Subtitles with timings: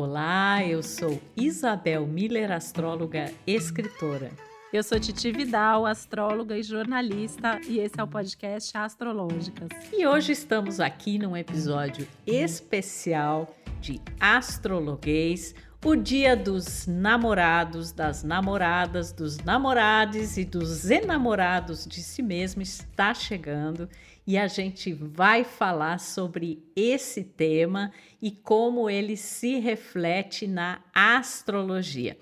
[0.00, 4.30] Olá, eu sou Isabel Miller, astróloga escritora.
[4.72, 9.68] Eu sou Titi Vidal, astróloga e jornalista, e esse é o podcast Astrológicas.
[9.92, 15.52] E hoje estamos aqui num episódio especial de Astrologuês,
[15.84, 23.14] o dia dos namorados, das namoradas, dos namorados e dos enamorados de si mesmo está
[23.14, 23.88] chegando
[24.26, 32.18] e a gente vai falar sobre esse tema e como ele se reflete na astrologia.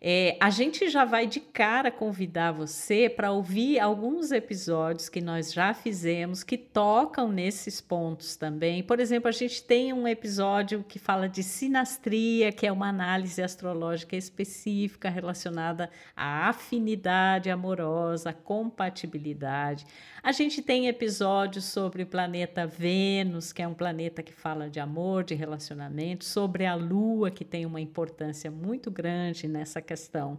[0.00, 5.52] É, a gente já vai de cara convidar você para ouvir alguns episódios que nós
[5.52, 8.80] já fizemos que tocam nesses pontos também.
[8.80, 13.42] Por exemplo, a gente tem um episódio que fala de sinastria, que é uma análise
[13.42, 19.84] astrológica específica relacionada à afinidade amorosa, compatibilidade.
[20.22, 24.80] A gente tem episódios sobre o planeta Vênus, que é um planeta que fala de
[24.80, 30.38] amor, de relacionamento, sobre a Lua, que tem uma importância muito grande nessa questão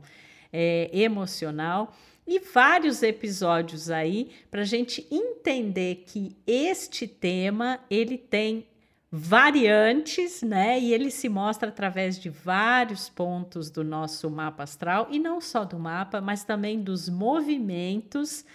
[0.52, 1.95] é, emocional
[2.28, 8.67] e vários episódios aí para a gente entender que este tema ele tem
[9.11, 10.80] variantes, né?
[10.80, 15.64] E ele se mostra através de vários pontos do nosso mapa astral e não só
[15.64, 18.45] do mapa, mas também dos movimentos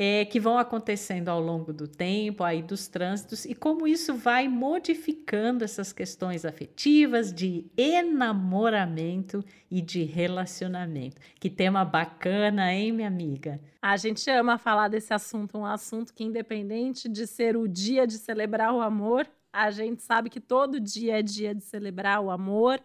[0.00, 4.46] é, que vão acontecendo ao longo do tempo, aí dos trânsitos, e como isso vai
[4.46, 11.20] modificando essas questões afetivas de enamoramento e de relacionamento.
[11.40, 13.60] Que tema bacana, hein, minha amiga?
[13.82, 18.18] A gente ama falar desse assunto, um assunto que, independente de ser o dia de
[18.18, 22.80] celebrar o amor, a gente sabe que todo dia é dia de celebrar o amor.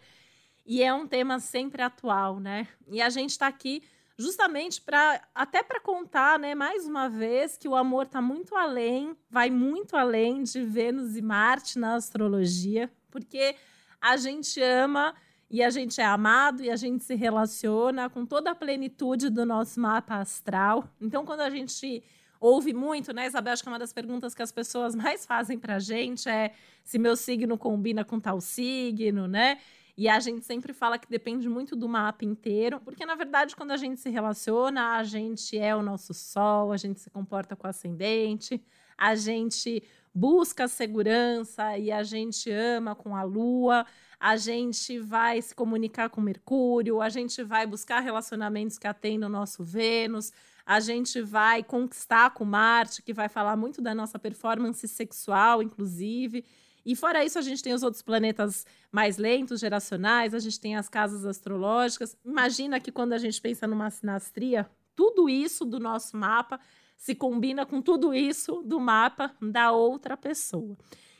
[0.65, 2.67] E é um tema sempre atual, né?
[2.89, 3.83] E a gente está aqui
[4.17, 9.15] justamente para até para contar, né, mais uma vez que o amor está muito além,
[9.29, 13.55] vai muito além de Vênus e Marte na astrologia, porque
[13.99, 15.15] a gente ama
[15.49, 19.45] e a gente é amado e a gente se relaciona com toda a plenitude do
[19.45, 20.87] nosso mapa astral.
[20.99, 22.03] Então, quando a gente
[22.39, 23.53] ouve muito, né, Isabel?
[23.53, 26.53] Acho que é uma das perguntas que as pessoas mais fazem para a gente é
[26.83, 29.59] se meu signo combina com tal signo, né?
[29.95, 33.71] E a gente sempre fala que depende muito do mapa inteiro, porque na verdade, quando
[33.71, 37.67] a gente se relaciona, a gente é o nosso sol, a gente se comporta com
[37.67, 38.59] o ascendente,
[38.97, 39.83] a gente
[40.13, 43.85] busca segurança e a gente ama com a lua,
[44.19, 49.31] a gente vai se comunicar com Mercúrio, a gente vai buscar relacionamentos que atendam o
[49.31, 50.31] nosso Vênus,
[50.65, 56.45] a gente vai conquistar com Marte, que vai falar muito da nossa performance sexual, inclusive.
[56.85, 60.75] E fora isso, a gente tem os outros planetas mais lentos, geracionais, a gente tem
[60.75, 62.17] as casas astrológicas.
[62.25, 66.59] Imagina que quando a gente pensa numa sinastria, tudo isso do nosso mapa
[66.97, 70.77] se combina com tudo isso do mapa da outra pessoa.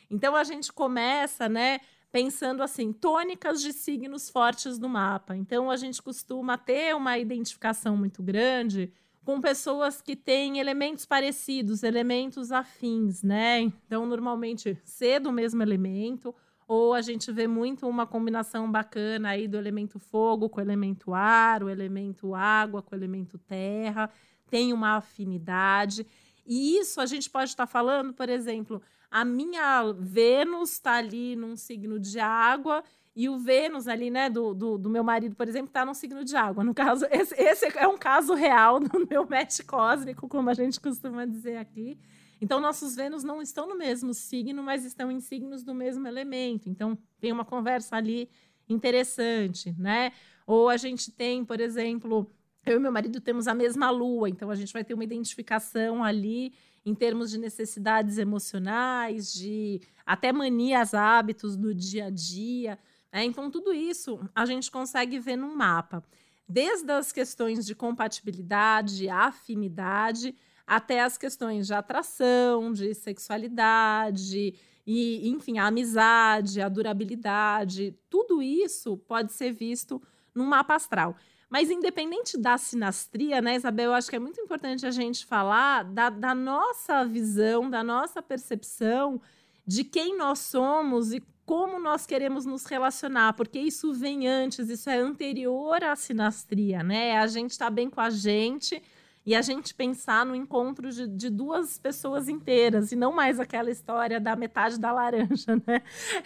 [0.10, 1.80] Então a gente começa, né,
[2.12, 5.36] pensando assim, tônicas de signos fortes no mapa.
[5.36, 11.84] Então a gente costuma ter uma identificação muito grande com pessoas que têm elementos parecidos,
[11.84, 13.62] elementos afins, né?
[13.62, 16.36] Então, normalmente, ser do mesmo elemento,
[16.68, 21.14] ou a gente vê muito uma combinação bacana aí do elemento fogo com o elemento
[21.14, 24.10] ar, o elemento água com o elemento terra,
[24.50, 26.06] tem uma afinidade.
[26.46, 31.56] E isso a gente pode estar falando, por exemplo, a minha Vênus está ali num
[31.56, 32.84] signo de água
[33.16, 36.24] e o Vênus ali, né, do, do, do meu marido, por exemplo, está no signo
[36.24, 36.64] de água.
[36.64, 40.80] No caso, esse, esse é um caso real do meu match cósmico, como a gente
[40.80, 41.98] costuma dizer aqui.
[42.42, 46.70] Então, nossos Vênus não estão no mesmo signo, mas estão em signos do mesmo elemento.
[46.70, 48.30] Então, tem uma conversa ali
[48.68, 50.12] interessante, né?
[50.46, 52.30] Ou a gente tem, por exemplo,
[52.66, 56.04] eu e meu marido temos a mesma lua, então a gente vai ter uma identificação
[56.04, 56.54] ali
[56.86, 62.78] em termos de necessidades emocionais, de até manias, hábitos do dia a dia.
[63.16, 66.04] É, então, tudo isso a gente consegue ver num mapa,
[66.50, 70.36] desde as questões de compatibilidade, afinidade,
[70.66, 78.98] até as questões de atração, de sexualidade, e, enfim, a amizade, a durabilidade, tudo isso
[78.98, 80.02] pode ser visto
[80.34, 81.16] num mapa astral.
[81.48, 85.84] Mas independente da sinastria, né, Isabel, eu acho que é muito importante a gente falar
[85.84, 89.22] da, da nossa visão, da nossa percepção
[89.66, 94.90] de quem nós somos e como nós queremos nos relacionar, porque isso vem antes, isso
[94.90, 97.18] é anterior à sinastria, né?
[97.18, 98.82] A gente está bem com a gente
[99.26, 103.70] e a gente pensar no encontro de, de, duas pessoas inteiras e não mais aquela
[103.70, 105.82] história da metade da laranja, né?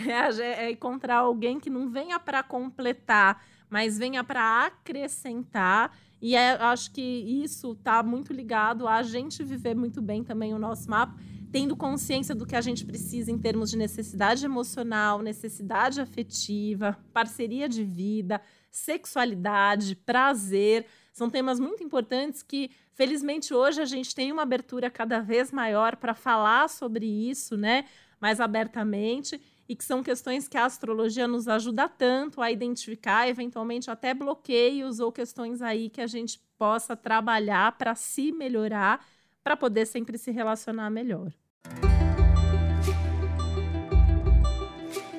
[0.07, 5.97] É, é encontrar alguém que não venha para completar, mas venha para acrescentar.
[6.21, 10.59] E é, acho que isso está muito ligado a gente viver muito bem também o
[10.59, 11.15] nosso mapa
[11.51, 17.69] tendo consciência do que a gente precisa em termos de necessidade emocional, necessidade afetiva, parceria
[17.69, 20.85] de vida, sexualidade, prazer.
[21.13, 25.95] São temas muito importantes que, felizmente, hoje a gente tem uma abertura cada vez maior
[25.95, 27.85] para falar sobre isso, né?
[28.19, 33.91] Mais abertamente e que são questões que a astrologia nos ajuda tanto a identificar, eventualmente
[33.91, 39.05] até bloqueios ou questões aí que a gente possa trabalhar para se melhorar,
[39.47, 41.31] para poder sempre se relacionar melhor.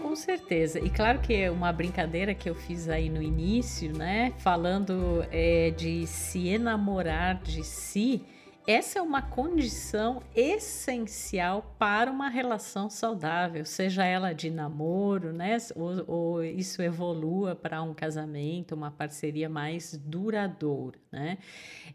[0.02, 0.78] Com certeza.
[0.78, 4.34] E claro que é uma brincadeira que eu fiz aí no início, né?
[4.40, 8.22] Falando é, de se enamorar de si
[8.70, 15.56] essa é uma condição essencial para uma relação saudável, seja ela de namoro, né?
[15.74, 21.38] Ou, ou isso evolua para um casamento, uma parceria mais duradoura, né?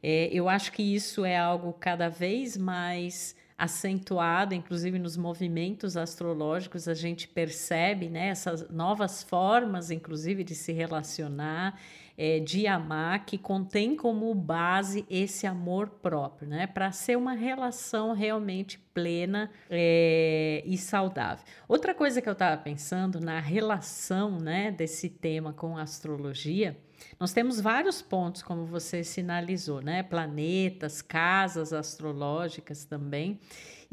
[0.01, 6.87] É, eu acho que isso é algo cada vez mais acentuado, inclusive nos movimentos astrológicos,
[6.87, 11.79] a gente percebe né, essas novas formas, inclusive, de se relacionar
[12.17, 16.67] é, de amar que contém como base esse amor próprio, né?
[16.67, 21.43] Para ser uma relação realmente plena é, e saudável.
[21.67, 26.77] Outra coisa que eu estava pensando na relação, né, desse tema com a astrologia.
[27.19, 30.03] Nós temos vários pontos, como você sinalizou, né?
[30.03, 33.39] Planetas, casas astrológicas também.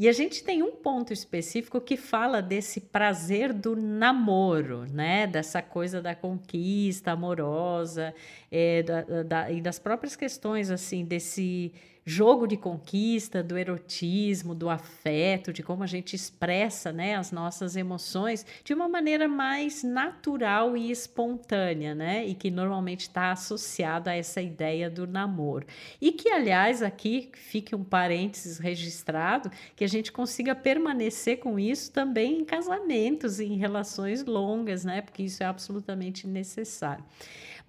[0.01, 5.27] E a gente tem um ponto específico que fala desse prazer do namoro, né?
[5.27, 8.15] Dessa coisa da conquista amorosa
[8.51, 11.71] é, da, da, e das próprias questões, assim, desse
[12.05, 17.77] jogo de conquista, do erotismo, do afeto, de como a gente expressa né, as nossas
[17.77, 22.27] emoções de uma maneira mais natural e espontânea, né?
[22.27, 25.67] E que normalmente está associada a essa ideia do namoro.
[26.01, 31.93] E que, aliás, aqui fique um parênteses registrado, que a gente consiga permanecer com isso
[31.93, 35.03] também em casamentos, em relações longas, né?
[35.03, 37.05] Porque isso é absolutamente necessário.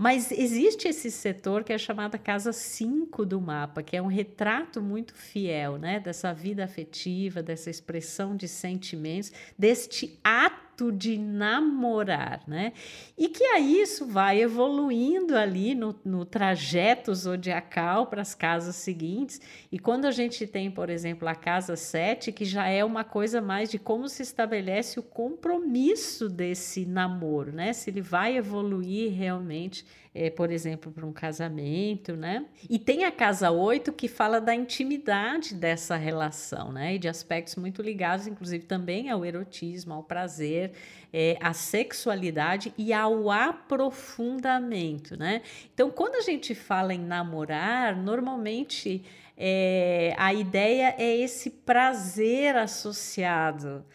[0.01, 4.81] Mas existe esse setor que é chamada casa 5 do mapa, que é um retrato
[4.81, 12.41] muito fiel, né, dessa vida afetiva, dessa expressão de sentimentos, deste ato ato de namorar,
[12.47, 12.73] né?
[13.17, 19.41] E que aí isso vai evoluindo ali no, no trajeto zodiacal para as casas seguintes.
[19.71, 23.41] E quando a gente tem, por exemplo, a casa 7, que já é uma coisa
[23.41, 27.73] mais de como se estabelece o compromisso desse namoro, né?
[27.73, 32.45] Se ele vai evoluir realmente é, por exemplo, para um casamento, né?
[32.69, 36.95] E tem a casa 8 que fala da intimidade dessa relação, né?
[36.95, 40.73] E de aspectos muito ligados, inclusive, também ao erotismo, ao prazer,
[41.13, 45.41] é, à sexualidade e ao aprofundamento, né?
[45.73, 49.03] Então, quando a gente fala em namorar, normalmente
[49.37, 53.85] é, a ideia é esse prazer associado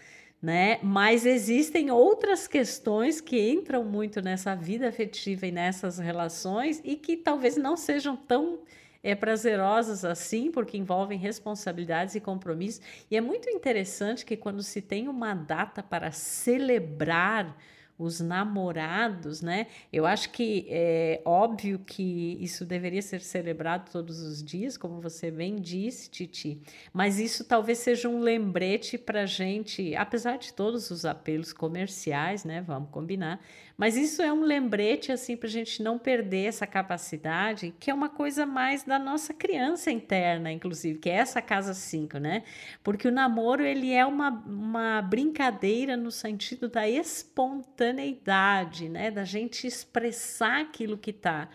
[0.40, 0.78] né?
[0.82, 7.16] Mas existem outras questões que entram muito nessa vida afetiva e nessas relações e que
[7.16, 8.60] talvez não sejam tão
[9.02, 12.80] é, prazerosas assim, porque envolvem responsabilidades e compromissos.
[13.10, 17.56] E é muito interessante que quando se tem uma data para celebrar
[17.98, 19.66] os namorados, né?
[19.92, 25.30] Eu acho que é óbvio que isso deveria ser celebrado todos os dias, como você
[25.30, 26.60] bem disse, Titi.
[26.92, 32.60] Mas isso talvez seja um lembrete para gente, apesar de todos os apelos comerciais, né?
[32.60, 33.40] Vamos combinar.
[33.76, 37.94] Mas isso é um lembrete assim para a gente não perder essa capacidade, que é
[37.94, 42.42] uma coisa mais da nossa criança interna, inclusive, que é essa casa 5, né?
[42.82, 49.10] Porque o namoro ele é uma, uma brincadeira no sentido da espontaneidade, né?
[49.10, 51.50] Da gente expressar aquilo que está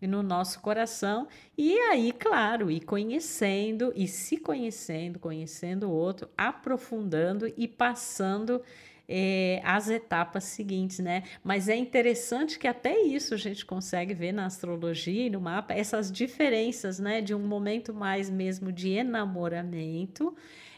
[0.00, 7.52] no nosso coração e aí, claro, ir conhecendo e se conhecendo, conhecendo o outro, aprofundando
[7.56, 8.62] e passando
[9.08, 11.22] é, as etapas seguintes, né?
[11.42, 15.72] Mas é interessante que até isso a gente consegue ver na astrologia e no mapa,
[15.72, 17.22] essas diferenças, né?
[17.22, 20.36] De um momento mais mesmo de enamoramento.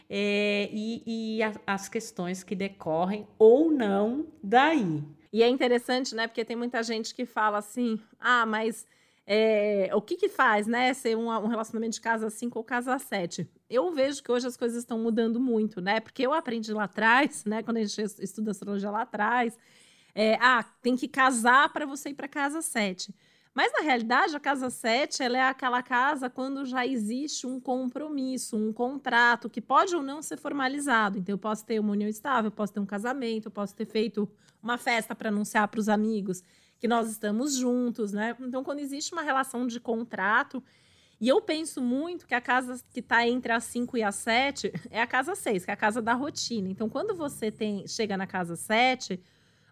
[0.09, 1.03] É, e,
[1.37, 5.03] e a, as questões que decorrem ou não daí.
[5.31, 6.27] E é interessante, né?
[6.27, 8.85] Porque tem muita gente que fala assim: ah, mas
[9.25, 10.93] é, o que que faz, né?
[10.93, 13.49] Ser um, um relacionamento de casa 5 ou casa 7?
[13.71, 16.01] Eu vejo que hoje as coisas estão mudando muito, né?
[16.01, 17.63] Porque eu aprendi lá atrás, né?
[17.63, 19.57] Quando a gente estuda astrologia lá atrás,
[20.13, 23.15] é, ah, tem que casar para você ir para casa 7.
[23.53, 28.57] Mas na realidade, a casa 7 ela é aquela casa quando já existe um compromisso,
[28.57, 31.17] um contrato que pode ou não ser formalizado.
[31.17, 33.85] Então, eu posso ter uma união estável, eu posso ter um casamento, eu posso ter
[33.85, 34.29] feito
[34.61, 36.43] uma festa para anunciar para os amigos
[36.77, 38.35] que nós estamos juntos, né?
[38.39, 40.63] Então, quando existe uma relação de contrato
[41.21, 44.73] E eu penso muito que a casa que está entre as 5 e as 7
[44.89, 46.67] é a casa 6, que é a casa da rotina.
[46.67, 49.21] Então, quando você tem chega na casa 7,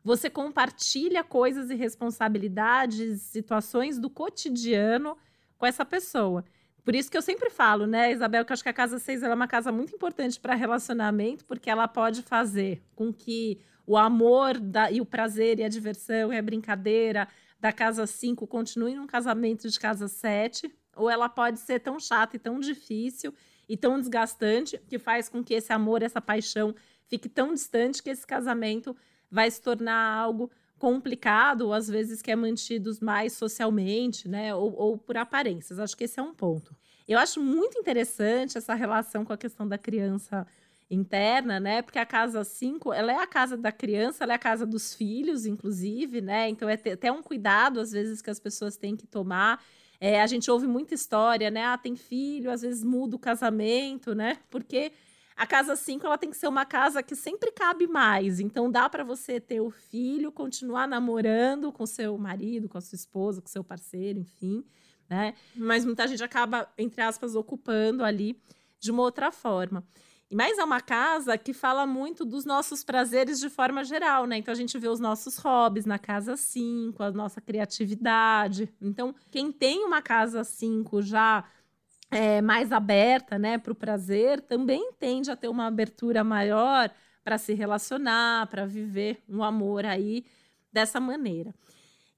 [0.04, 5.18] você compartilha coisas e responsabilidades, situações do cotidiano
[5.58, 6.46] com essa pessoa.
[6.86, 9.24] Por isso que eu sempre falo, né, Isabel, que eu acho que a casa 6
[9.24, 14.60] é uma casa muito importante para relacionamento, porque ela pode fazer com que o amor
[14.60, 17.28] da, e o prazer e a diversão e a brincadeira
[17.60, 22.36] da casa 5 continue num casamento de casa 7, ou ela pode ser tão chata
[22.36, 23.34] e tão difícil
[23.68, 26.76] e tão desgastante que faz com que esse amor, essa paixão
[27.08, 28.96] fique tão distante que esse casamento
[29.30, 34.56] vai se tornar algo complicado, ou às vezes que é mantido mais socialmente, né?
[34.56, 35.78] Ou, ou, por aparências.
[35.78, 36.76] Acho que esse é um ponto.
[37.08, 40.48] Eu acho muito interessante essa relação com a questão da criança
[40.90, 41.82] interna, né?
[41.82, 44.96] Porque a casa 5, ela é a casa da criança, ela é a casa dos
[44.96, 46.50] filhos, inclusive, né?
[46.50, 49.64] Então é até um cuidado, às vezes, que as pessoas têm que tomar.
[50.00, 51.66] É, a gente ouve muita história, né?
[51.66, 54.38] Ah, tem filho, às vezes muda o casamento, né?
[54.50, 54.94] Porque
[55.36, 58.40] a casa 5 ela tem que ser uma casa que sempre cabe mais.
[58.40, 62.96] Então dá para você ter o filho, continuar namorando com seu marido, com a sua
[62.96, 64.64] esposa, com seu parceiro, enfim,
[65.10, 65.34] né?
[65.56, 68.42] Mas muita gente acaba entre aspas ocupando ali
[68.80, 69.84] de uma outra forma.
[70.32, 74.38] Mas é uma casa que fala muito dos nossos prazeres de forma geral, né?
[74.38, 78.70] Então a gente vê os nossos hobbies na casa 5, a nossa criatividade.
[78.80, 81.44] Então, quem tem uma casa 5 já
[82.12, 86.92] é, mais aberta né, para o prazer, também tende a ter uma abertura maior
[87.24, 90.26] para se relacionar, para viver um amor aí
[90.72, 91.54] dessa maneira.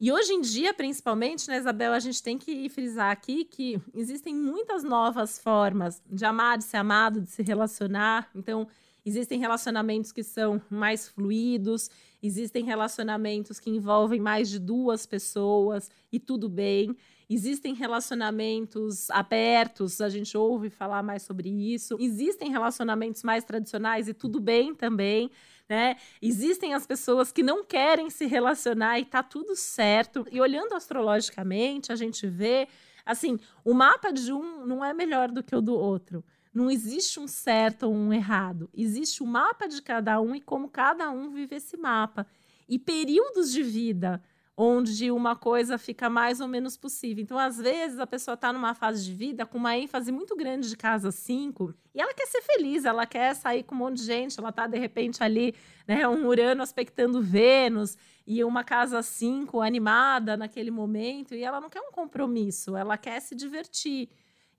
[0.03, 4.33] E hoje em dia, principalmente, né, Isabel, a gente tem que frisar aqui que existem
[4.33, 8.27] muitas novas formas de amar, de ser amado, de se relacionar.
[8.33, 8.67] Então,
[9.05, 11.87] existem relacionamentos que são mais fluidos,
[12.19, 16.97] existem relacionamentos que envolvem mais de duas pessoas e tudo bem.
[17.29, 21.95] Existem relacionamentos abertos, a gente ouve falar mais sobre isso.
[21.99, 25.29] Existem relacionamentos mais tradicionais e tudo bem também.
[25.71, 25.95] Né?
[26.21, 30.27] Existem as pessoas que não querem se relacionar e tá tudo certo.
[30.29, 32.67] E olhando astrologicamente, a gente vê
[33.05, 36.25] assim, o mapa de um não é melhor do que o do outro.
[36.53, 38.69] Não existe um certo ou um errado.
[38.73, 42.27] Existe o mapa de cada um e como cada um vive esse mapa.
[42.67, 44.21] E períodos de vida
[44.55, 47.23] onde uma coisa fica mais ou menos possível.
[47.23, 50.69] Então, às vezes, a pessoa está numa fase de vida com uma ênfase muito grande
[50.69, 54.03] de casa 5 e ela quer ser feliz, ela quer sair com um monte de
[54.03, 55.55] gente, ela está, de repente, ali,
[55.87, 61.69] né, um Urano aspectando Vênus e uma casa 5 animada naquele momento e ela não
[61.69, 64.09] quer um compromisso, ela quer se divertir.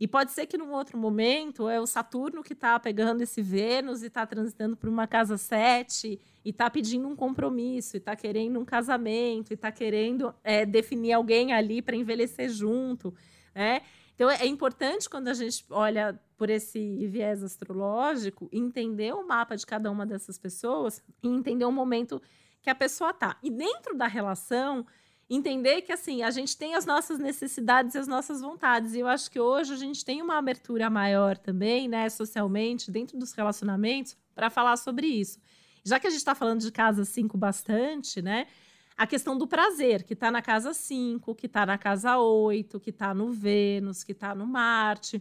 [0.01, 4.03] E pode ser que num outro momento é o Saturno que está pegando esse Vênus
[4.03, 8.59] e está transitando por uma casa 7 e está pedindo um compromisso, e está querendo
[8.59, 13.15] um casamento, e está querendo é, definir alguém ali para envelhecer junto,
[13.55, 13.83] né?
[14.15, 19.65] Então é importante quando a gente olha por esse viés astrológico, entender o mapa de
[19.65, 22.21] cada uma dessas pessoas e entender o momento
[22.61, 23.37] que a pessoa está.
[23.43, 24.87] E dentro da relação,
[25.35, 28.95] entender que assim a gente tem as nossas necessidades e as nossas vontades.
[28.95, 33.19] E eu acho que hoje a gente tem uma abertura maior também, né, socialmente, dentro
[33.19, 35.39] dos relacionamentos, para falar sobre isso.
[35.85, 38.47] Já que a gente está falando de casa 5 bastante, né?
[38.97, 42.91] A questão do prazer, que está na casa 5, que está na casa 8, que
[42.91, 45.21] está no Vênus, que está no Marte.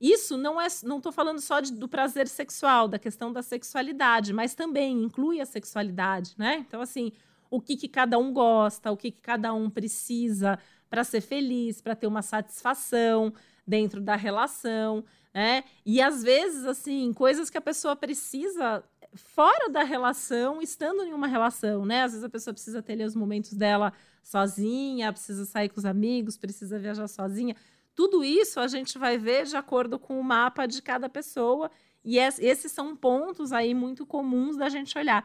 [0.00, 4.32] Isso não é, não estou falando só de, do prazer sexual, da questão da sexualidade,
[4.32, 6.58] mas também inclui a sexualidade, né?
[6.58, 7.12] Então, assim,
[7.54, 10.58] o que, que cada um gosta, o que, que cada um precisa
[10.90, 13.32] para ser feliz, para ter uma satisfação
[13.66, 15.62] dentro da relação, né?
[15.86, 18.82] E às vezes, assim, coisas que a pessoa precisa
[19.14, 22.02] fora da relação, estando em uma relação, né?
[22.02, 23.92] Às vezes a pessoa precisa ter ali os momentos dela
[24.22, 27.54] sozinha, precisa sair com os amigos, precisa viajar sozinha.
[27.94, 31.70] Tudo isso a gente vai ver de acordo com o mapa de cada pessoa,
[32.04, 35.24] e esses são pontos aí muito comuns da gente olhar.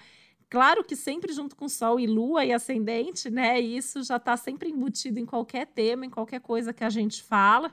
[0.49, 3.59] Claro que sempre junto com Sol e Lua e Ascendente, né?
[3.59, 7.71] Isso já está sempre embutido em qualquer tema, em qualquer coisa que a gente fala.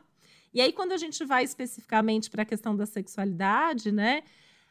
[0.53, 4.23] E aí, quando a gente vai especificamente para a questão da sexualidade, né?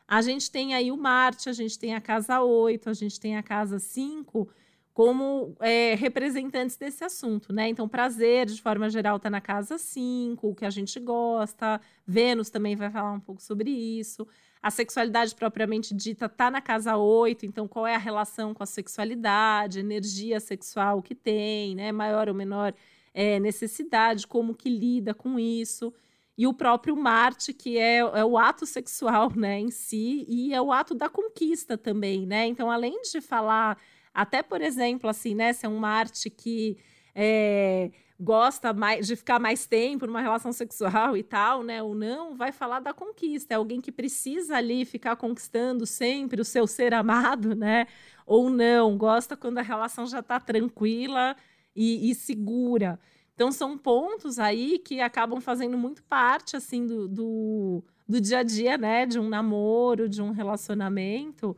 [0.07, 3.37] A gente tem aí o Marte, a gente tem a casa 8, a gente tem
[3.37, 4.49] a casa 5
[4.93, 7.67] como é, representantes desse assunto, né?
[7.67, 11.81] Então, prazer, de forma geral, está na casa 5, o que a gente gosta.
[12.07, 14.25] Vênus também vai falar um pouco sobre isso.
[14.65, 18.65] A sexualidade propriamente dita está na casa 8, então qual é a relação com a
[18.65, 21.91] sexualidade, energia sexual que tem, né?
[21.91, 22.73] Maior ou menor
[23.13, 25.93] é, necessidade, como que lida com isso.
[26.35, 30.59] E o próprio Marte, que é, é, o ato sexual né, em si, e é
[30.59, 32.47] o ato da conquista também, né?
[32.47, 33.77] Então, além de falar,
[34.11, 36.75] até por exemplo, assim, né, se é um Marte que
[37.13, 41.83] é, gosta mais de ficar mais tempo numa relação sexual e tal, né?
[41.83, 43.53] O não vai falar da conquista.
[43.53, 47.87] É alguém que precisa ali ficar conquistando sempre o seu ser amado, né?
[48.25, 51.35] Ou não, gosta quando a relação já está tranquila
[51.75, 52.99] e, e, segura.
[53.33, 58.43] Então são pontos aí que acabam fazendo muito parte assim do, do, do dia a
[58.43, 59.05] dia, né?
[59.05, 61.55] De um namoro, de um relacionamento.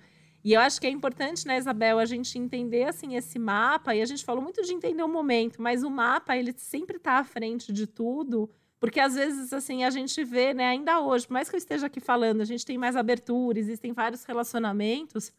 [0.48, 4.02] E eu acho que é importante, né, Isabel, a gente entender assim esse mapa, e
[4.02, 7.24] a gente falou muito de entender o momento, mas o mapa, ele sempre está à
[7.26, 8.50] frente de tudo,
[8.80, 11.88] porque às vezes assim a gente vê, né, ainda hoje, por mais que eu esteja
[11.88, 15.34] aqui falando, a gente tem mais abertura, existem vários relacionamentos,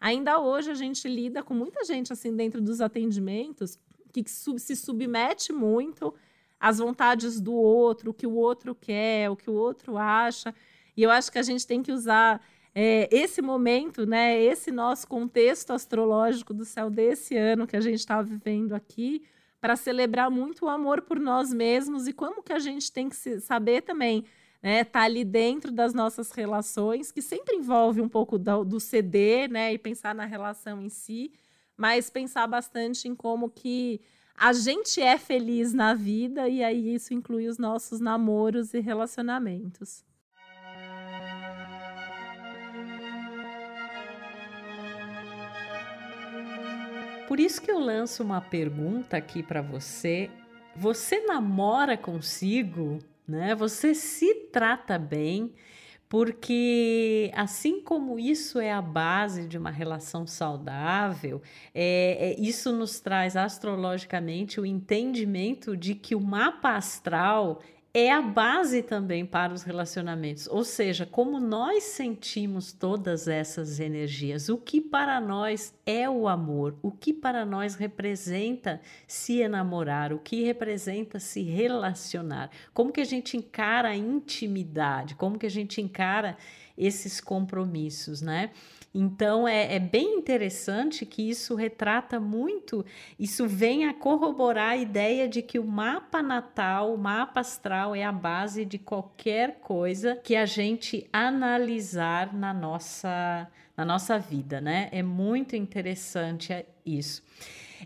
[0.00, 3.78] ainda hoje a gente lida com muita gente assim dentro dos atendimentos
[4.14, 6.14] que se submete muito
[6.58, 10.54] às vontades do outro, o que o outro quer, o que o outro acha.
[10.96, 12.40] E eu acho que a gente tem que usar
[12.74, 18.00] é, esse momento, né, esse nosso contexto astrológico do céu desse ano que a gente
[18.00, 19.22] está vivendo aqui,
[19.60, 23.40] para celebrar muito o amor por nós mesmos e como que a gente tem que
[23.40, 24.24] saber também
[24.64, 29.50] né, tá ali dentro das nossas relações, que sempre envolve um pouco do, do ceder,
[29.50, 31.32] né, e pensar na relação em si,
[31.76, 34.00] mas pensar bastante em como que
[34.34, 40.02] a gente é feliz na vida e aí isso inclui os nossos namoros e relacionamentos.
[47.26, 50.30] Por isso que eu lanço uma pergunta aqui para você.
[50.76, 53.54] Você namora consigo, né?
[53.54, 55.52] Você se trata bem,
[56.06, 61.40] porque assim como isso é a base de uma relação saudável,
[61.74, 67.62] é, é, isso nos traz astrologicamente o entendimento de que o mapa astral
[67.96, 70.48] é a base também para os relacionamentos.
[70.48, 76.76] Ou seja, como nós sentimos todas essas energias, o que para nós é o amor,
[76.82, 83.06] o que para nós representa se enamorar, o que representa se relacionar, como que a
[83.06, 86.36] gente encara a intimidade, como que a gente encara
[86.76, 88.50] esses compromissos, né?
[88.94, 92.86] Então é, é, bem interessante que isso retrata muito,
[93.18, 98.04] isso vem a corroborar a ideia de que o mapa natal, o mapa astral é
[98.04, 104.88] a base de qualquer coisa que a gente analisar na nossa, na nossa vida, né?
[104.92, 107.20] É muito interessante isso.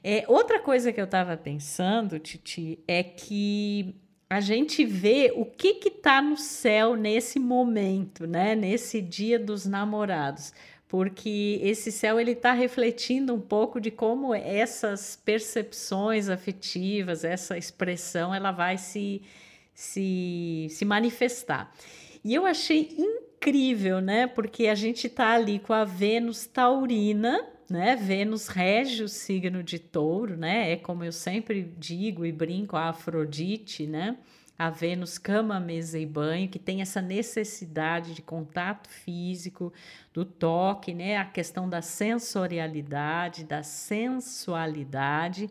[0.05, 3.97] É, outra coisa que eu estava pensando, Titi, é que
[4.29, 8.55] a gente vê o que que tá no céu nesse momento, né?
[8.55, 10.53] Nesse dia dos namorados
[10.89, 18.35] porque esse céu ele está refletindo um pouco de como essas percepções afetivas, essa expressão,
[18.35, 19.21] ela vai se,
[19.75, 21.73] se, se manifestar.
[22.25, 24.27] E eu achei incrível, né?
[24.27, 27.95] Porque a gente está ali com a Vênus taurina, né?
[27.95, 30.73] Vênus rege o signo de touro, né?
[30.73, 34.17] É como eu sempre digo e brinco, a Afrodite, né?
[34.59, 39.73] A Vênus cama, mesa e banho, que tem essa necessidade de contato físico,
[40.13, 41.17] do toque, né?
[41.17, 45.49] A questão da sensorialidade, da sensualidade.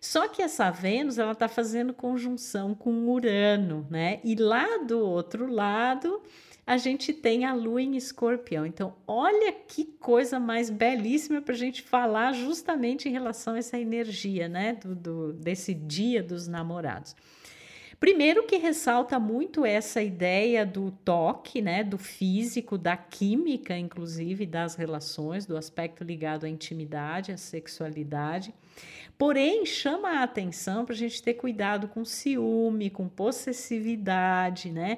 [0.00, 4.18] Só que essa Vênus ela está fazendo conjunção com Urano, né?
[4.24, 6.20] E lá do outro lado
[6.66, 8.64] a gente tem a Lua em Escorpião.
[8.64, 13.78] Então, olha que coisa mais belíssima para a gente falar justamente em relação a essa
[13.78, 14.74] energia, né?
[14.74, 17.14] Do, do, desse dia dos namorados.
[18.00, 24.74] Primeiro que ressalta muito essa ideia do toque, né, do físico, da química, inclusive das
[24.74, 28.54] relações, do aspecto ligado à intimidade, à sexualidade.
[29.18, 34.96] Porém, chama a atenção para a gente ter cuidado com ciúme, com possessividade, né?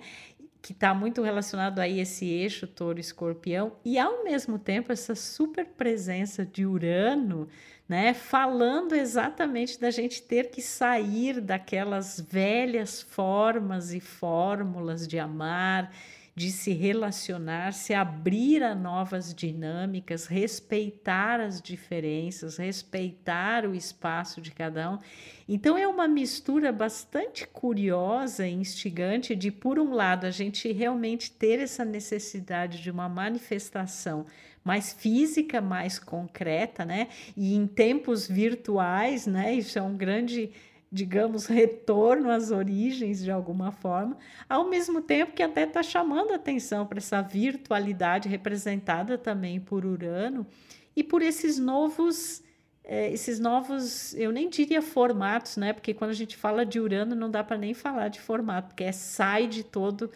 [0.63, 6.47] Que está muito relacionado aí esse eixo touro-escorpião e ao mesmo tempo essa super presença
[6.47, 7.49] de Urano
[7.93, 8.15] né?
[8.15, 15.93] Falando exatamente da gente ter que sair daquelas velhas formas e fórmulas de amar,
[16.35, 24.51] de se relacionar, se abrir a novas dinâmicas, respeitar as diferenças, respeitar o espaço de
[24.51, 24.99] cada um.
[25.47, 31.31] Então é uma mistura bastante curiosa e instigante de, por um lado, a gente realmente
[31.31, 34.25] ter essa necessidade de uma manifestação
[34.65, 37.09] mais física, mais concreta, né?
[37.37, 39.53] E em tempos virtuais, né?
[39.55, 40.51] Isso é um grande,
[40.93, 46.87] digamos, retorno às origens de alguma forma, ao mesmo tempo que até está chamando atenção
[46.87, 50.47] para essa virtualidade representada também por Urano
[50.95, 52.45] e por esses novos
[52.85, 55.73] é, esses novos, eu nem diria formatos, né?
[55.73, 58.83] Porque quando a gente fala de Urano, não dá para nem falar de formato, porque
[58.83, 60.11] é sai de todo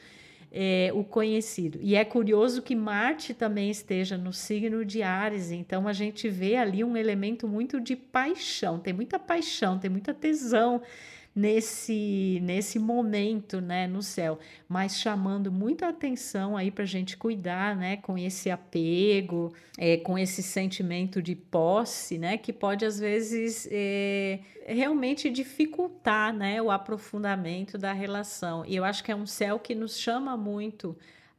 [0.59, 1.79] é, o conhecido.
[1.83, 6.57] E é curioso que Marte também esteja no signo de Ares, então a gente vê
[6.57, 10.81] ali um elemento muito de paixão, tem muita paixão, tem muita tesão
[11.37, 17.77] nesse, nesse momento, né, no céu, mas chamando muita atenção aí para a gente cuidar,
[17.77, 23.69] né, com esse apego, é, com esse sentimento de posse, né, que pode às vezes
[23.71, 28.65] é, realmente dificultar, né, o aprofundamento da relação.
[28.67, 30.97] E eu acho que é um céu que nos chama muito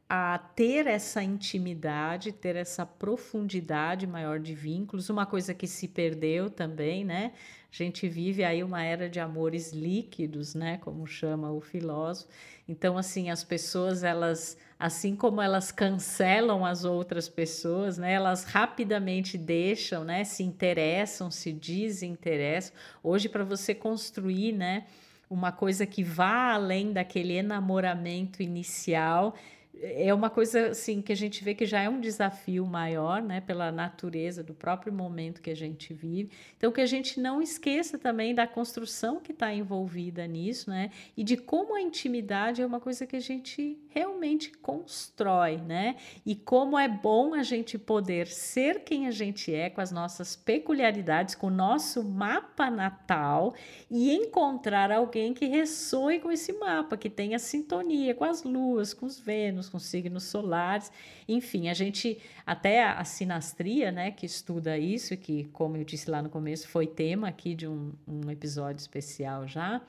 [0.08, 6.48] a ter essa intimidade, ter essa profundidade maior de vínculos, uma coisa que se perdeu
[6.48, 7.32] também, né?
[7.70, 12.30] A gente vive aí uma era de amores líquidos, né, como chama o filósofo.
[12.66, 19.36] Então, assim, as pessoas, elas, assim como elas cancelam as outras pessoas, né, elas rapidamente
[19.36, 22.74] deixam, né, se interessam, se desinteressam.
[23.02, 24.86] Hoje, para você construir, né,
[25.28, 29.34] uma coisa que vá além daquele enamoramento inicial,
[29.80, 33.40] é uma coisa assim que a gente vê que já é um desafio maior, né,
[33.40, 36.30] pela natureza do próprio momento que a gente vive.
[36.56, 41.22] Então que a gente não esqueça também da construção que está envolvida nisso, né, e
[41.22, 46.78] de como a intimidade é uma coisa que a gente realmente constrói, né, e como
[46.78, 51.46] é bom a gente poder ser quem a gente é com as nossas peculiaridades, com
[51.46, 53.54] o nosso mapa natal
[53.90, 59.06] e encontrar alguém que ressoe com esse mapa, que tenha sintonia com as luas, com
[59.06, 60.90] os Vênus com signos solares,
[61.28, 66.22] enfim, a gente até a, sinastria, né, que estuda isso, que como eu disse lá
[66.22, 69.80] no começo, foi tema aqui de um, um episódio especial já.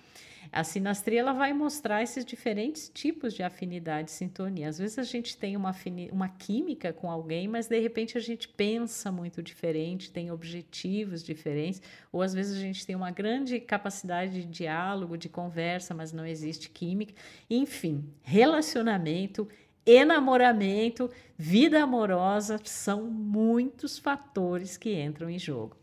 [0.52, 4.68] A sinastria ela vai mostrar esses diferentes tipos de afinidade e sintonia.
[4.68, 5.76] Às vezes a gente tem uma,
[6.12, 11.82] uma química com alguém, mas de repente a gente pensa muito diferente, tem objetivos diferentes,
[12.12, 16.26] ou às vezes a gente tem uma grande capacidade de diálogo, de conversa, mas não
[16.26, 17.14] existe química.
[17.48, 19.48] Enfim, relacionamento
[19.90, 25.76] enamoramento, vida amorosa, são muitos fatores que entram em jogo.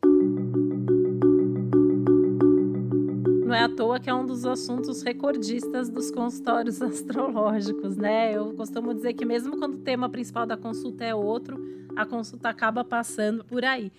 [3.45, 8.37] Não é à toa que é um dos assuntos recordistas dos consultórios astrológicos, né?
[8.37, 11.59] Eu costumo dizer que mesmo quando o tema principal da consulta é outro,
[11.97, 13.91] a consulta acaba passando por aí.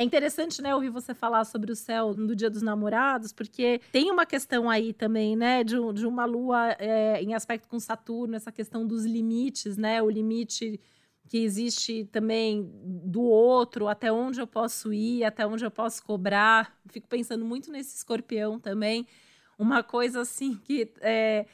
[0.00, 4.10] É interessante, né, ouvir você falar sobre o céu no Dia dos Namorados, porque tem
[4.10, 8.50] uma questão aí também, né, de, de uma lua é, em aspecto com Saturno, essa
[8.50, 10.80] questão dos limites, né, o limite
[11.28, 16.80] que existe também do outro, até onde eu posso ir, até onde eu posso cobrar.
[16.88, 19.06] Fico pensando muito nesse escorpião também.
[19.58, 21.44] Uma coisa assim que é,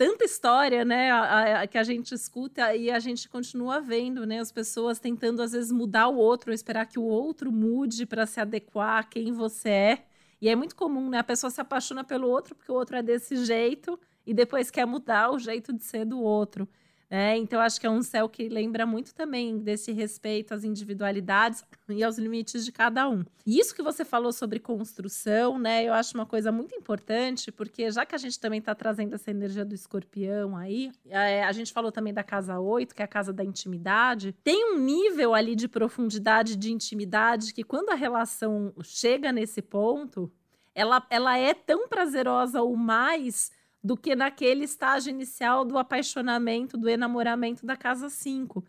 [0.00, 4.40] tanta história, né, a, a, que a gente escuta e a gente continua vendo, né,
[4.40, 8.40] as pessoas tentando às vezes mudar o outro, esperar que o outro mude para se
[8.40, 10.04] adequar a quem você é.
[10.40, 13.02] E é muito comum, né, a pessoa se apaixona pelo outro porque o outro é
[13.02, 16.66] desse jeito e depois quer mudar o jeito de ser do outro.
[17.12, 21.64] É, então, acho que é um céu que lembra muito também desse respeito às individualidades
[21.90, 23.24] e aos limites de cada um.
[23.44, 25.82] E isso que você falou sobre construção, né?
[25.82, 29.28] Eu acho uma coisa muito importante, porque já que a gente também está trazendo essa
[29.28, 33.08] energia do escorpião aí, é, a gente falou também da casa 8, que é a
[33.08, 38.72] casa da intimidade, tem um nível ali de profundidade de intimidade que quando a relação
[38.84, 40.30] chega nesse ponto,
[40.72, 43.50] ela, ela é tão prazerosa ou mais
[43.82, 48.64] do que naquele estágio inicial do apaixonamento, do enamoramento da casa 5,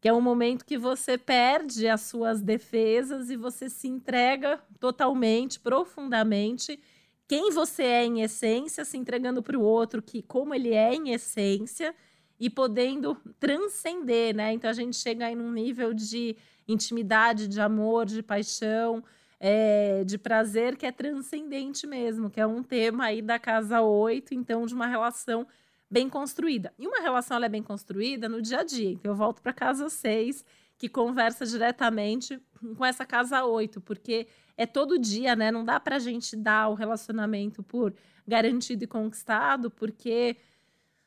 [0.00, 5.60] que é um momento que você perde as suas defesas e você se entrega totalmente,
[5.60, 6.80] profundamente,
[7.28, 11.12] quem você é em essência, se entregando para o outro, que como ele é em
[11.12, 11.94] essência
[12.38, 14.52] e podendo transcender, né?
[14.52, 16.36] Então a gente chega aí num nível de
[16.68, 19.02] intimidade, de amor, de paixão,
[19.38, 24.34] é, de prazer que é transcendente mesmo, que é um tema aí da casa 8,
[24.34, 25.46] então de uma relação
[25.90, 26.72] bem construída.
[26.78, 28.90] E uma relação ela é bem construída no dia a dia.
[28.90, 30.44] Então eu volto para casa 6,
[30.78, 32.40] que conversa diretamente
[32.76, 35.50] com essa casa 8, porque é todo dia, né?
[35.50, 37.94] Não dá para a gente dar o relacionamento por
[38.26, 40.36] garantido e conquistado, porque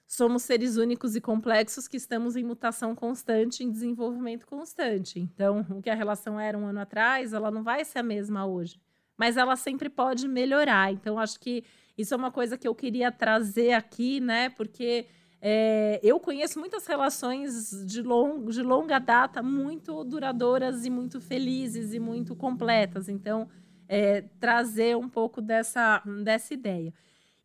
[0.10, 5.20] somos seres únicos e complexos que estamos em mutação constante, em desenvolvimento constante.
[5.20, 8.44] Então, o que a relação era um ano atrás, ela não vai ser a mesma
[8.44, 8.82] hoje.
[9.16, 10.92] Mas ela sempre pode melhorar.
[10.92, 11.64] Então, acho que
[11.96, 14.50] isso é uma coisa que eu queria trazer aqui, né?
[14.50, 15.06] Porque
[15.40, 21.94] é, eu conheço muitas relações de, long, de longa data muito duradouras e muito felizes
[21.94, 23.10] e muito completas.
[23.10, 23.48] Então,
[23.88, 26.92] é, trazer um pouco dessa, dessa ideia.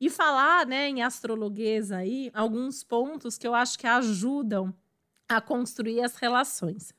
[0.04, 4.70] E falar, né, em astrologuês aí, alguns pontos que eu acho que ajudam
[5.26, 6.92] a construir as relações.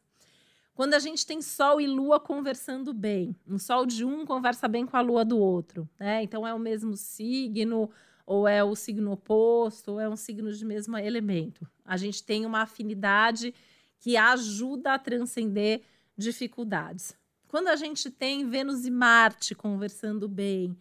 [0.74, 4.88] Quando a gente tem Sol e Lua conversando bem, o Sol de um conversa bem
[4.88, 6.24] com a Lua do outro, né?
[6.24, 7.92] Então é o mesmo signo,
[8.26, 11.70] ou é o signo oposto, ou é um signo de mesmo elemento.
[11.86, 13.54] A gente tem uma afinidade
[14.00, 15.84] que ajuda a transcender
[16.18, 17.16] dificuldades.
[17.50, 20.76] Quando a gente tem Vênus e Marte conversando bem,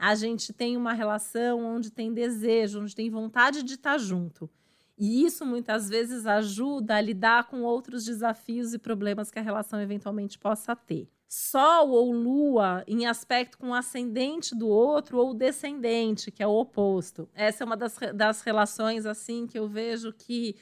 [0.00, 4.48] a gente tem uma relação onde tem desejo, onde tem vontade de estar junto.
[4.96, 9.78] E isso muitas vezes ajuda a lidar com outros desafios e problemas que a relação
[9.78, 11.06] eventualmente possa ter.
[11.28, 17.28] Sol ou Lua em aspecto com ascendente do outro ou descendente, que é o oposto.
[17.34, 20.56] Essa é uma das, das relações assim que eu vejo que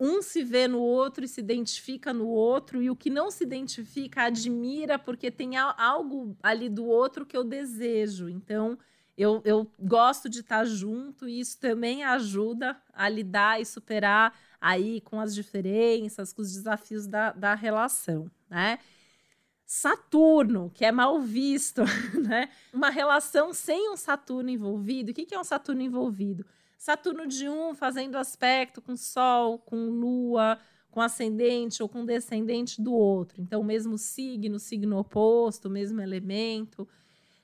[0.00, 3.44] um se vê no outro e se identifica no outro, e o que não se
[3.44, 8.26] identifica admira porque tem algo ali do outro que eu desejo.
[8.30, 8.78] Então,
[9.16, 15.02] eu, eu gosto de estar junto e isso também ajuda a lidar e superar aí
[15.02, 18.78] com as diferenças, com os desafios da, da relação, né?
[19.66, 21.82] Saturno, que é mal visto,
[22.26, 22.48] né?
[22.72, 25.12] Uma relação sem um Saturno envolvido.
[25.12, 26.44] O que é um Saturno envolvido?
[26.80, 30.58] Saturno de um fazendo aspecto com Sol, com Lua,
[30.90, 33.38] com ascendente ou com descendente do outro.
[33.38, 36.88] Então, o mesmo signo, signo oposto, o mesmo elemento.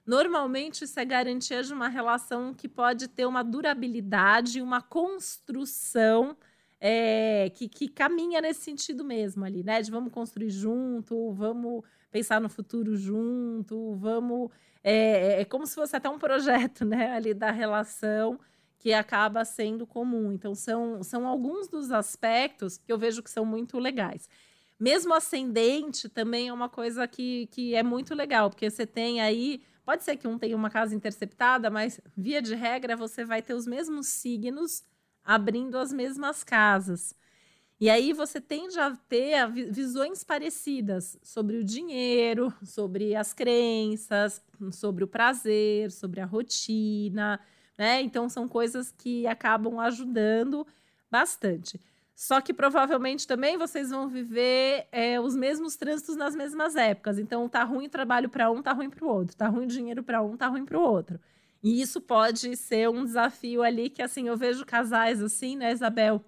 [0.06, 6.34] Normalmente, isso é garantia de uma relação que pode ter uma durabilidade, uma construção
[6.80, 9.82] é, que, que caminha nesse sentido mesmo ali, né?
[9.82, 14.50] De vamos construir junto, vamos pensar no futuro junto, vamos.
[14.82, 17.10] É, é como se fosse até um projeto, né?
[17.10, 18.40] Ali da relação
[18.78, 20.32] que acaba sendo comum.
[20.32, 24.28] Então, são, são alguns dos aspectos que eu vejo que são muito legais.
[24.78, 29.62] Mesmo ascendente também é uma coisa que, que é muito legal, porque você tem aí.
[29.84, 33.54] Pode ser que um tenha uma casa interceptada, mas via de regra você vai ter
[33.54, 34.84] os mesmos signos
[35.24, 37.14] abrindo as mesmas casas.
[37.78, 45.04] E aí você tende a ter visões parecidas sobre o dinheiro, sobre as crenças, sobre
[45.04, 47.40] o prazer, sobre a rotina
[47.78, 48.00] né?
[48.02, 50.66] Então são coisas que acabam ajudando
[51.10, 51.80] bastante.
[52.14, 57.18] Só que provavelmente também vocês vão viver é, os mesmos trânsitos nas mesmas épocas.
[57.18, 59.36] Então tá ruim trabalho para um, tá ruim para o outro.
[59.36, 61.20] Tá ruim dinheiro para um, tá ruim para o outro.
[61.62, 66.24] E isso pode ser um desafio ali que assim eu vejo casais assim, né, Isabel?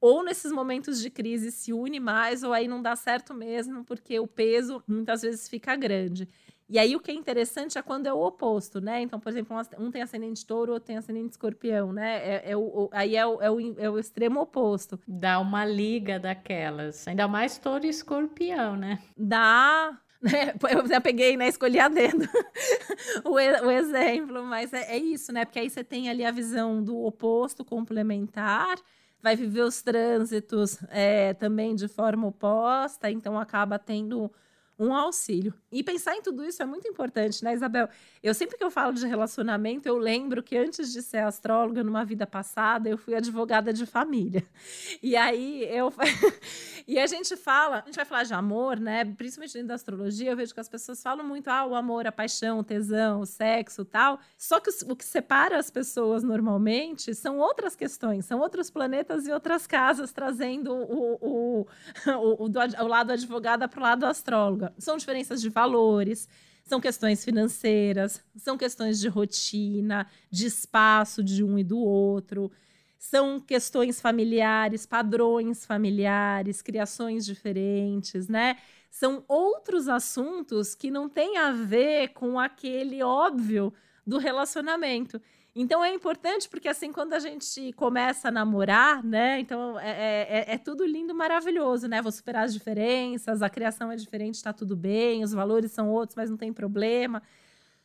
[0.00, 4.18] Ou nesses momentos de crise se une mais, ou aí não dá certo mesmo, porque
[4.20, 6.28] o peso muitas vezes fica grande.
[6.68, 9.00] E aí o que é interessante é quando é o oposto, né?
[9.00, 12.18] Então, por exemplo, um tem ascendente touro, outro tem ascendente escorpião, né?
[12.18, 15.00] É, é o, aí é o, é, o, é o extremo oposto.
[15.08, 17.08] Dá uma liga daquelas.
[17.08, 18.98] Ainda mais touro e escorpião, né?
[19.16, 20.54] Dá, né?
[20.70, 21.48] Eu já peguei, né?
[21.48, 22.28] Escolhi a dedo
[23.24, 25.46] o, o, exemplo, mas é, é, isso, né?
[25.46, 28.76] Porque aí você tem ali a visão do oposto complementar,
[29.22, 34.30] vai viver os trânsitos é, também de forma oposta, então acaba tendo
[34.78, 35.52] um auxílio.
[35.72, 37.88] E pensar em tudo isso é muito importante, né, Isabel?
[38.22, 42.04] Eu sempre que eu falo de relacionamento, eu lembro que antes de ser astróloga numa
[42.04, 44.46] vida passada, eu fui advogada de família.
[45.02, 45.92] E aí eu
[46.86, 49.04] e a gente fala, a gente vai falar de amor, né?
[49.04, 52.12] Principalmente dentro da astrologia, eu vejo que as pessoas falam muito ah, o amor, a
[52.12, 54.18] paixão, o tesão, o sexo, tal.
[54.36, 59.32] Só que o que separa as pessoas normalmente são outras questões, são outros planetas e
[59.32, 61.66] outras casas trazendo o, o,
[62.06, 64.67] o, o, o lado advogada para o lado astróloga.
[64.78, 66.28] São diferenças de valores,
[66.64, 72.50] são questões financeiras, são questões de rotina, de espaço de um e do outro,
[72.98, 78.58] são questões familiares, padrões familiares, criações diferentes, né?
[78.90, 83.72] São outros assuntos que não têm a ver com aquele óbvio
[84.04, 85.20] do relacionamento.
[85.60, 89.40] Então é importante porque assim quando a gente começa a namorar, né?
[89.40, 92.00] Então é, é, é, é tudo lindo, maravilhoso, né?
[92.00, 96.14] Vou superar as diferenças, a criação é diferente, está tudo bem, os valores são outros,
[96.14, 97.20] mas não tem problema.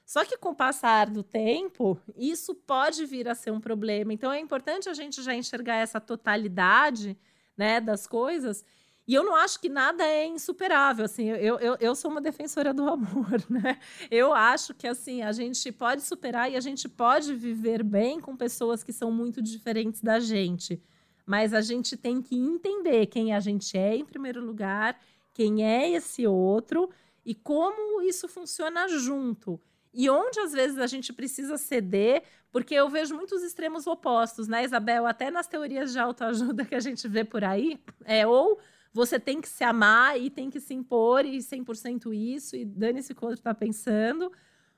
[0.06, 4.14] Só que com o passar do tempo, isso pode vir a ser um problema.
[4.14, 7.18] Então é importante a gente já enxergar essa totalidade,
[7.58, 8.64] né, das coisas
[9.06, 12.74] e eu não acho que nada é insuperável, assim, eu, eu, eu sou uma defensora
[12.74, 13.78] do amor, né?
[14.10, 18.38] Eu acho que, assim, a gente pode superar e a gente pode viver bem com
[18.38, 20.82] pessoas que são muito diferentes da gente.
[21.26, 24.98] Mas a gente tem que entender quem a gente é, em primeiro lugar,
[25.34, 26.90] quem é esse outro
[27.26, 29.60] e como isso funciona junto.
[29.94, 34.64] E onde às vezes a gente precisa ceder, porque eu vejo muitos extremos opostos, né,
[34.64, 35.06] Isabel?
[35.06, 38.60] Até nas teorias de autoajuda que a gente vê por aí, é ou
[38.94, 43.12] você tem que se amar e tem que se impor e 100% isso, e dane-se
[43.12, 44.32] o que o outro está pensando.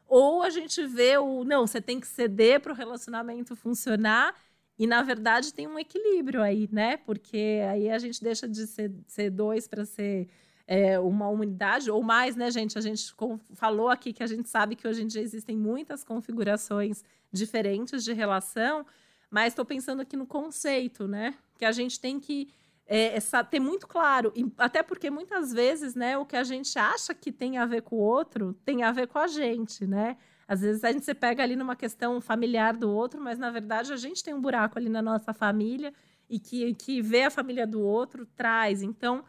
[0.08, 4.34] Ou a gente vê o, não, você tem que ceder para o relacionamento funcionar,
[4.78, 6.98] e na verdade tem um equilíbrio aí, né?
[6.98, 10.30] Porque aí a gente deixa de ser, ser dois para ser
[10.68, 12.78] é, uma unidade, ou mais, né, gente?
[12.78, 13.14] A gente
[13.54, 18.14] falou aqui que a gente sabe que hoje em dia existem muitas configurações diferentes de
[18.14, 18.86] relação,
[19.30, 21.36] mas estou pensando aqui no conceito, né?
[21.58, 22.50] Que a gente tem que
[22.88, 23.20] é,
[23.50, 27.32] ter muito claro, e até porque muitas vezes, né, o que a gente acha que
[27.32, 30.18] tem a ver com o outro tem a ver com a gente, né?
[30.48, 33.92] Às vezes a gente se pega ali numa questão familiar do outro, mas na verdade
[33.92, 35.92] a gente tem um buraco ali na nossa família
[36.30, 38.84] e que, que vê a família do outro traz.
[38.84, 39.24] Então,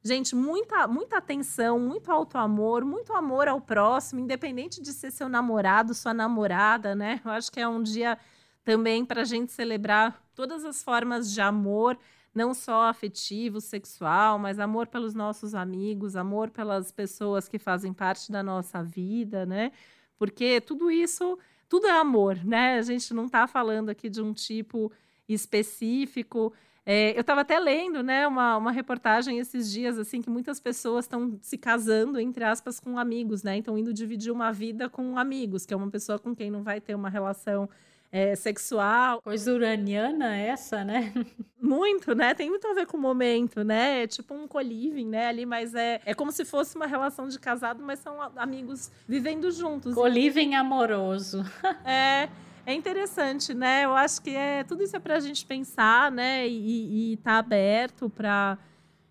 [0.00, 5.28] gente, muita, muita atenção, muito alto amor, muito amor ao próximo, independente de ser seu
[5.28, 7.20] namorado, sua namorada, né?
[7.24, 8.16] Eu acho que é um dia
[8.64, 11.98] também para a gente celebrar todas as formas de amor
[12.34, 18.30] não só afetivo, sexual, mas amor pelos nossos amigos, amor pelas pessoas que fazem parte
[18.30, 19.72] da nossa vida, né?
[20.16, 21.38] Porque tudo isso,
[21.68, 22.78] tudo é amor, né?
[22.78, 24.92] A gente não está falando aqui de um tipo
[25.28, 26.52] específico.
[26.86, 31.04] É, eu estava até lendo, né, uma, uma reportagem esses dias, assim, que muitas pessoas
[31.04, 33.56] estão se casando, entre aspas, com amigos, né?
[33.56, 36.80] Então, indo dividir uma vida com amigos, que é uma pessoa com quem não vai
[36.80, 37.68] ter uma relação
[38.12, 39.20] é, sexual.
[39.22, 41.12] Coisa uraniana essa, né?
[41.60, 42.34] Muito, né?
[42.34, 44.02] Tem muito a ver com o momento, né?
[44.02, 45.26] É tipo um co-living, né?
[45.26, 49.50] Ali, mas é, é como se fosse uma relação de casado, mas são amigos vivendo
[49.52, 49.94] juntos.
[49.94, 51.44] Co-living amoroso.
[51.84, 52.28] é.
[52.66, 53.84] É interessante, né?
[53.84, 56.46] Eu acho que é tudo isso é para a gente pensar, né?
[56.46, 58.58] E, estar tá aberto para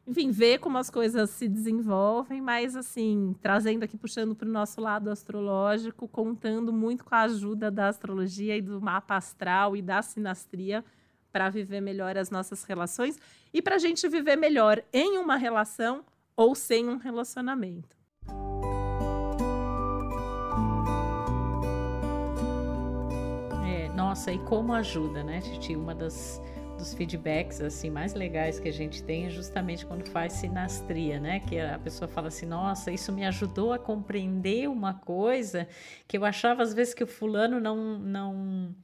[0.10, 4.82] enfim, ver como as coisas se desenvolvem, mas assim, trazendo aqui, puxando para o nosso
[4.82, 10.02] lado astrológico, contando muito com a ajuda da astrologia e do mapa astral e da
[10.02, 10.84] sinastria
[11.32, 13.20] para viver melhor as nossas relações
[13.54, 16.04] e para a gente viver melhor em uma relação
[16.36, 17.96] ou sem um relacionamento.
[23.64, 25.76] É, nossa, e como ajuda, né, Titi?
[25.76, 26.42] Uma das
[26.80, 31.40] dos feedbacks assim mais legais que a gente tem é justamente quando faz sinastria, né?
[31.42, 35.68] Que a pessoa fala assim: "Nossa, isso me ajudou a compreender uma coisa
[36.08, 38.76] que eu achava às vezes que o fulano não não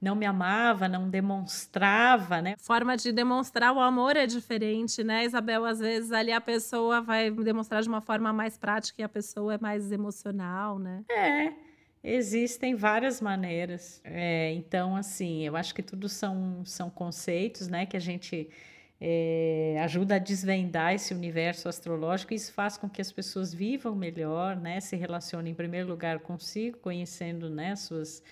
[0.00, 2.56] não me amava, não demonstrava, né?
[2.58, 5.64] Forma de demonstrar o amor é diferente, né, Isabel?
[5.64, 9.54] Às vezes ali a pessoa vai demonstrar de uma forma mais prática e a pessoa
[9.54, 11.04] é mais emocional, né?
[11.08, 11.52] É.
[12.04, 14.00] Existem várias maneiras.
[14.04, 18.48] É, então, assim, eu acho que tudo são, são conceitos, né, que a gente
[19.00, 22.32] é, ajuda a desvendar esse universo astrológico.
[22.32, 26.18] E isso faz com que as pessoas vivam melhor, né, se relacionem em primeiro lugar
[26.20, 28.22] consigo, conhecendo, né, suas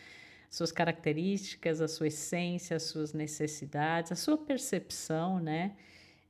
[0.50, 5.76] suas características, a sua essência, as suas necessidades, a sua percepção, né?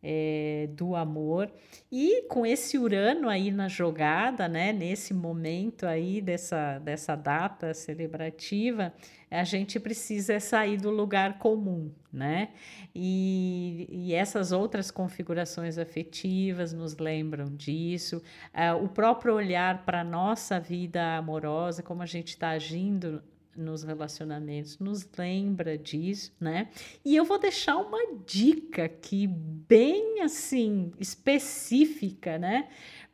[0.03, 1.51] É, do amor.
[1.91, 8.93] E com esse Urano aí na jogada, né, nesse momento aí dessa, dessa data celebrativa,
[9.31, 12.51] a gente precisa sair do lugar comum, né?
[12.95, 18.21] E, e essas outras configurações afetivas nos lembram disso.
[18.53, 23.23] É, o próprio olhar para a nossa vida amorosa, como a gente está agindo
[23.61, 26.69] nos relacionamentos nos lembra disso, né?
[27.05, 32.69] E eu vou deixar uma dica aqui bem assim específica, né,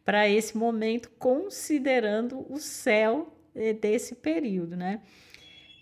[0.05, 5.01] para esse momento considerando o céu eh, desse período, né?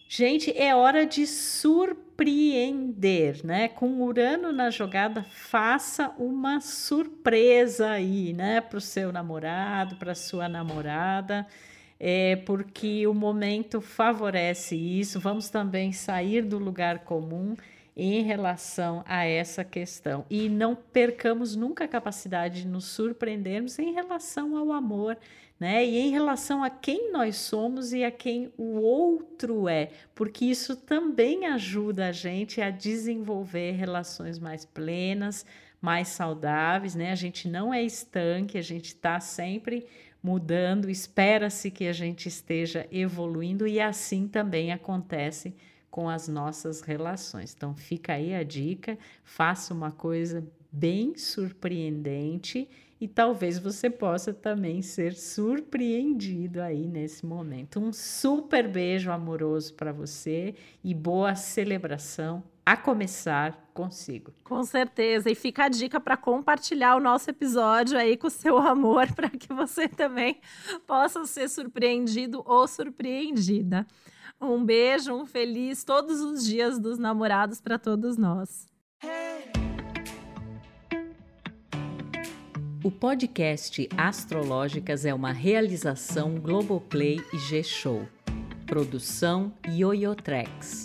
[0.09, 3.69] Gente, é hora de surpreender, né?
[3.69, 10.49] Com Urano na jogada, faça uma surpresa aí, né, para o seu namorado, para sua
[10.49, 11.47] namorada
[12.07, 15.19] é, porque o momento favorece isso.
[15.19, 17.57] Vamos também sair do lugar comum
[17.97, 20.27] em relação a essa questão.
[20.29, 25.17] E não percamos nunca a capacidade de nos surpreendermos em relação ao amor,
[25.59, 25.83] né?
[25.83, 30.77] E em relação a quem nós somos e a quem o outro é, porque isso
[30.77, 35.47] também ajuda a gente a desenvolver relações mais plenas,
[35.81, 37.13] mais saudáveis, né?
[37.13, 39.87] A gente não é estanque, a gente está sempre
[40.25, 45.55] mudando, espera-se que a gente esteja evoluindo e assim também acontece
[45.91, 47.53] com as nossas relações.
[47.55, 52.67] Então fica aí a dica, faça uma coisa bem surpreendente
[52.99, 57.79] e talvez você possa também ser surpreendido aí nesse momento.
[57.79, 64.33] Um super beijo amoroso para você e boa celebração a começar consigo.
[64.45, 65.31] Com certeza.
[65.31, 69.29] E fica a dica para compartilhar o nosso episódio aí com o seu amor, para
[69.29, 70.41] que você também
[70.87, 73.87] possa ser surpreendido ou surpreendida.
[74.41, 78.67] Um beijo, um feliz todos os dias dos namorados para todos nós.
[82.83, 88.07] O podcast Astrológicas é uma realização Globoplay e G-Show.
[88.67, 90.85] Produção Yoyotrex.